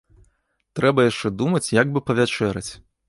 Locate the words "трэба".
0.79-1.05